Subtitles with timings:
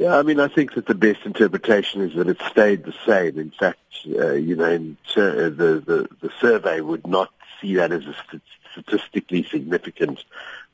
[0.00, 3.38] Yeah, I mean, I think that the best interpretation is that it stayed the same.
[3.38, 7.92] In fact, uh, you know, in, uh, the, the the survey would not see that
[7.92, 8.16] as a
[8.72, 10.24] statistically significant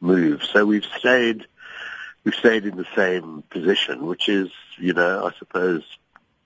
[0.00, 0.44] move.
[0.44, 1.44] So we've stayed
[2.22, 5.82] we've stayed in the same position, which is, you know, I suppose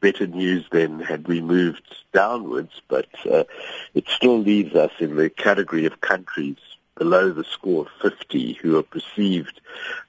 [0.00, 1.82] better news than had we moved
[2.14, 3.44] downwards, but uh,
[3.92, 6.56] it still leaves us in the category of countries
[7.00, 9.60] below the score of 50 who are perceived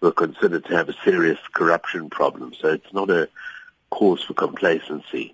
[0.02, 2.54] or considered to have a serious corruption problem.
[2.54, 3.30] So it's not a
[3.90, 5.34] cause for complacency.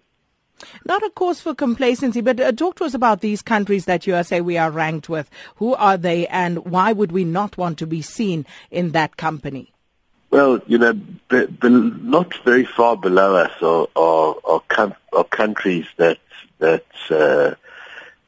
[0.86, 4.24] Not a cause for complacency, but uh, talk to us about these countries that you
[4.24, 5.32] say we are ranked with.
[5.56, 9.74] Who are they and why would we not want to be seen in that company?
[10.30, 15.24] Well, you know, be, be, not very far below us are, are, are, com- are
[15.24, 16.20] countries that,
[16.60, 17.56] that uh,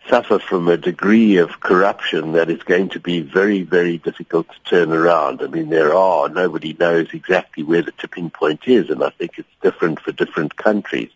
[0.09, 4.69] suffer from a degree of corruption that is going to be very, very difficult to
[4.69, 5.41] turn around.
[5.41, 9.37] I mean, there are, nobody knows exactly where the tipping point is, and I think
[9.37, 11.11] it's different for different countries.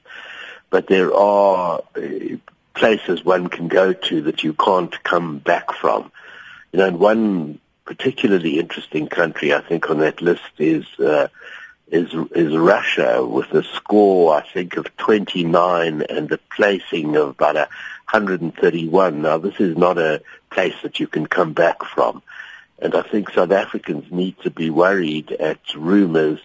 [0.70, 2.38] But there are uh,
[2.76, 6.12] places one can go to that you can't come back from.
[6.72, 11.28] You know, and one particularly interesting country, I think, on that list is uh,
[11.88, 17.56] is is Russia with a score, I think, of 29 and a placing of about
[17.56, 17.70] a
[18.12, 19.22] 131.
[19.22, 22.22] Now, this is not a place that you can come back from.
[22.80, 26.40] And I think South Africans need to be worried at rumors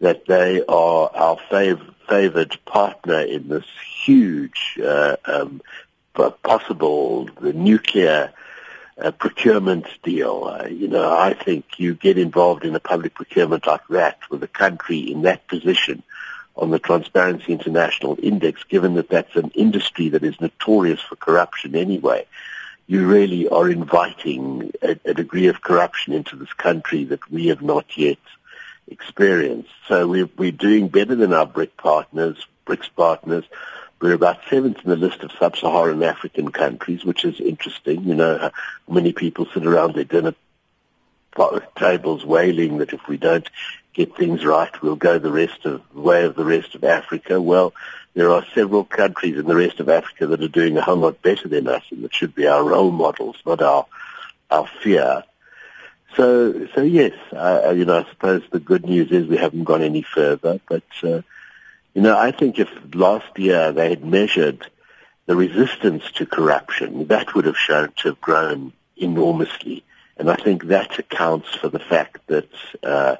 [0.00, 3.66] that they are our fav- favored partner in this
[4.04, 5.60] huge uh, um,
[6.42, 8.32] possible the nuclear
[8.98, 10.44] uh, procurement deal.
[10.44, 14.42] Uh, you know, I think you get involved in a public procurement like that with
[14.42, 16.02] a country in that position
[16.56, 21.76] on the Transparency International Index, given that that's an industry that is notorious for corruption
[21.76, 22.26] anyway,
[22.86, 27.62] you really are inviting a, a degree of corruption into this country that we have
[27.62, 28.18] not yet
[28.88, 29.70] experienced.
[29.88, 33.44] So we're, we're doing better than our BRIC partners, BRICS partners.
[34.00, 38.04] We're about seventh in the list of sub-Saharan African countries, which is interesting.
[38.04, 38.50] You know,
[38.88, 40.34] many people sit around their dinner
[41.76, 43.48] tables wailing that if we don't
[43.94, 47.40] get things right, we'll go the rest of way of the rest of Africa.
[47.40, 47.72] Well,
[48.14, 51.22] there are several countries in the rest of Africa that are doing a whole lot
[51.22, 53.86] better than us, and that should be our role models, not our
[54.50, 55.24] our fear.
[56.14, 59.82] So, so yes, uh, you know, I suppose the good news is we haven't gone
[59.82, 60.60] any further.
[60.66, 61.22] But uh,
[61.94, 64.66] you know, I think if last year they had measured
[65.26, 69.82] the resistance to corruption, that would have shown to have grown enormously.
[70.16, 72.48] And I think that accounts for the fact that
[72.82, 73.16] uh,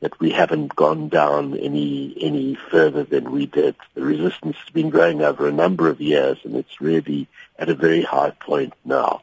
[0.00, 3.74] that we haven't gone down any any further than we did.
[3.94, 7.26] The resistance has been growing over a number of years, and it's really
[7.58, 9.22] at a very high point now.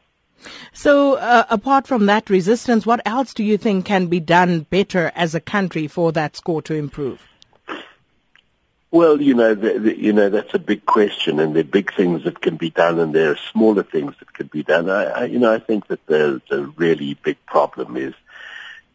[0.72, 5.12] So, uh, apart from that resistance, what else do you think can be done better
[5.14, 7.28] as a country for that score to improve?
[8.92, 11.94] Well, you know, the, the, you know that's a big question, and there are big
[11.94, 14.90] things that can be done, and there are smaller things that can be done.
[14.90, 18.12] I, I you know, I think that the the really big problem is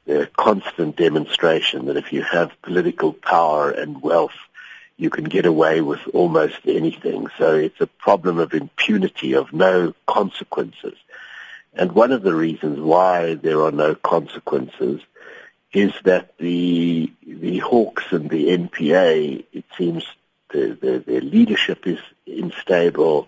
[0.06, 4.38] the constant demonstration that if you have political power and wealth,
[4.98, 7.26] you can get away with almost anything.
[7.40, 10.94] So it's a problem of impunity, of no consequences.
[11.74, 15.02] And one of the reasons why there are no consequences
[15.74, 20.04] is that the the Hawks and the NPA, it seems
[20.52, 23.28] the, the, their leadership is unstable.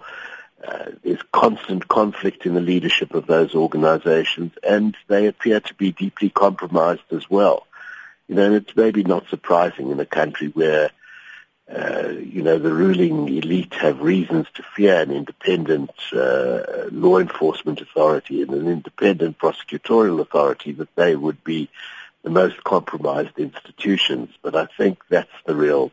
[0.66, 5.91] Uh, there's constant conflict in the leadership of those organizations, and they appear to be
[5.91, 7.66] deeply compromised as well.
[8.27, 10.91] You know, it's maybe not surprising in a country where,
[11.73, 17.81] uh, you know, the ruling elite have reasons to fear an independent uh, law enforcement
[17.81, 21.69] authority and an independent prosecutorial authority that they would be
[22.24, 24.30] the most compromised institutions.
[24.41, 25.91] But I think that's the real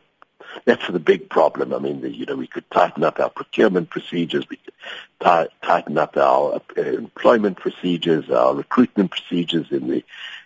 [0.65, 1.73] that's the big problem.
[1.73, 4.73] I mean, the, you know, we could tighten up our procurement procedures, we could
[5.21, 10.03] t- tighten up our uh, employment procedures, our recruitment procedures in the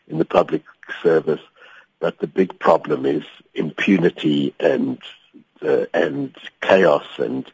[0.08, 0.64] in the public
[1.02, 1.42] service.
[2.00, 5.00] But the big problem is impunity and
[5.62, 7.50] uh, and chaos and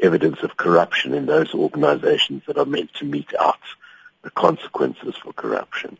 [0.00, 3.60] evidence of corruption in those organizations that are meant to mete out
[4.22, 5.98] the consequences for corruption.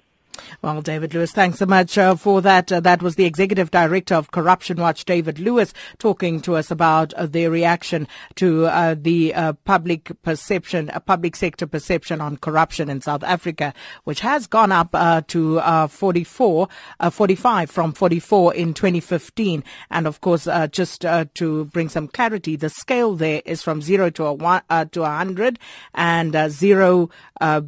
[0.63, 2.71] Well, David Lewis, thanks so much uh, for that.
[2.71, 7.15] Uh, that was the Executive Director of Corruption Watch, David Lewis, talking to us about
[7.15, 8.07] uh, their reaction
[8.37, 13.73] to uh, the uh, public perception, uh, public sector perception on corruption in South Africa,
[14.05, 14.93] which has gone up
[15.29, 16.69] to 44,
[17.11, 19.65] 45 from 44 in 2015.
[19.91, 21.03] And of course, just
[21.35, 25.59] to bring some clarity, the scale there is from zero to a one, to 100
[25.95, 27.11] and zero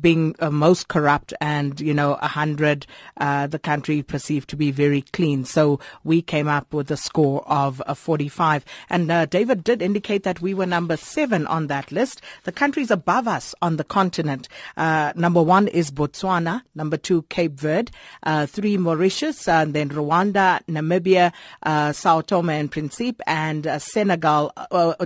[0.01, 2.87] being most corrupt and, you know, 100 100,
[3.19, 5.45] uh, the country perceived to be very clean.
[5.45, 8.65] So we came up with a score of uh, 45.
[8.89, 12.23] And uh, David did indicate that we were number seven on that list.
[12.45, 17.53] The countries above us on the continent, uh, number one is Botswana, number two, Cape
[17.53, 17.93] Verde,
[18.23, 21.33] uh, three, Mauritius, and then Rwanda, Namibia,
[21.63, 24.53] uh, Sao Tome and Principe, and Senegal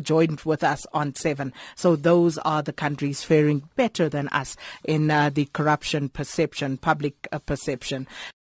[0.02, 1.52] joined with us on seven.
[1.74, 7.38] So those are the countries faring better than us in the corruption perception, public uh,
[7.56, 8.06] perception.